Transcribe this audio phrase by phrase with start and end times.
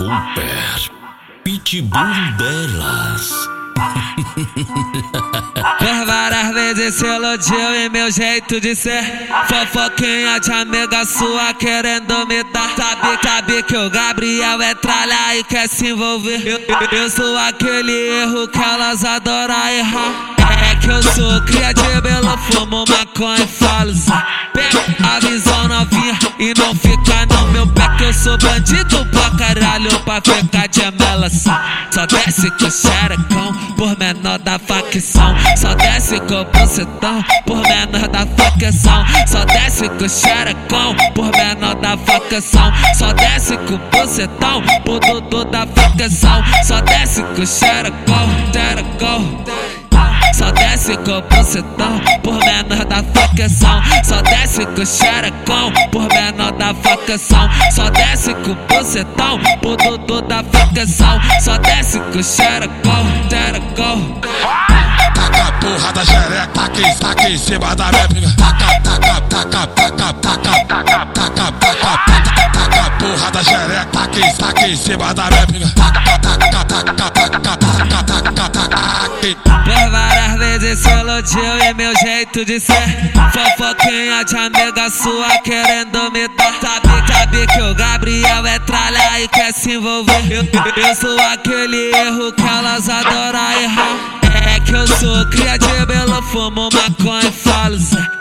[0.00, 0.88] Cooper,
[1.44, 3.28] Pitbull delas.
[5.78, 9.04] Por várias vezes se elogiou em meu jeito de ser.
[9.46, 12.74] Fofoquinha de amiga sua querendo me dar.
[12.74, 16.46] Sabe, sabe que o Gabriel é tralha e quer se envolver.
[16.46, 16.60] Eu,
[16.98, 20.39] eu sou aquele erro que elas adoram errar
[20.90, 23.92] eu sou de belo, fumo maconha e falo
[24.52, 29.30] Pega a visão novinha e não fica no meu pé Que eu sou bandido pra
[29.38, 31.58] caralho pra ficar de amelação
[31.92, 35.34] Só desce com xerecão por menor da facção.
[35.56, 39.06] Só desce com bucetão por menor da facção.
[39.26, 42.70] Só desce com xerecão por menor da facção.
[42.94, 46.44] Só desce com bucetão por dudu da facção.
[46.62, 49.09] Só desce com xerecão, xerecão.
[50.90, 53.80] Desce com bucetão por menor da facção.
[54.02, 57.48] Só desce com xerecão por menor da facção.
[57.70, 61.20] Só desce com bucetão por dudu da facção.
[61.40, 64.20] Só desce com xerecão, xerecão.
[65.14, 68.32] Taca a porra da xereca, taca, taca em cima da minha pica.
[68.36, 71.92] Taca, taca, taca, taca, taca, taca, taca, taca,
[72.52, 75.70] taca a porra da xereca, taca, taca em cima da minha pica.
[75.76, 78.80] Taca, taca, taca, taca, taca, taca, taca,
[79.64, 80.09] Por várias
[80.72, 83.12] elogiou em meu jeito de ser.
[83.32, 86.54] Fofoquinha de amiga sua querendo me dar.
[86.60, 90.30] Sabe, sabe que o Gabriel é tralha e quer se envolver.
[90.30, 94.20] Eu, eu sou aquele erro que elas adoram errar.
[94.46, 98.20] É que eu sou cria de belo, fumo maconha e falo Zé.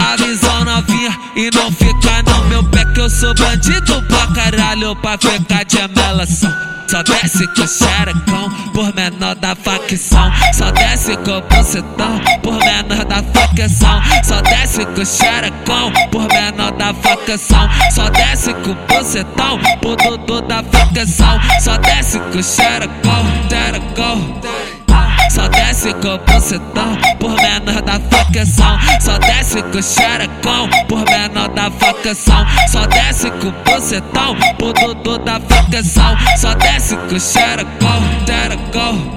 [0.00, 4.96] A visão novinha e não fica no meu pé Que eu sou bandido pra caralho
[4.96, 10.30] pra ficar de amelação Só desce com xerecão por menor da facção.
[10.52, 14.02] Só desce com bucetão por menor da facção.
[14.22, 17.66] Só desce com xerecão por menor da facção.
[17.90, 21.40] Só desce com bucetão por dudu da facção.
[21.62, 24.61] Só desce com xerecão, xerecão
[25.32, 28.78] só desce com bucetão por menor da facção.
[29.00, 32.46] Só desce com xerecão por menor da facção.
[32.68, 36.16] Só desce com bucetão por dudu da facção.
[36.36, 39.16] Só desce com xerecão, xerecão.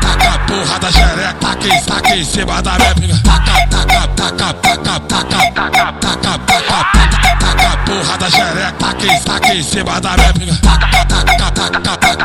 [0.00, 3.18] Taca a porra da xereca, taca, taca em cima da minha pica.
[3.22, 6.78] Taca, taca, taca, taca, taca, taca, taca, taca,
[7.38, 10.56] taca a porra da xereca, taca, taca em cima da minha pica.
[10.62, 12.22] Taca, taca, taca, taca,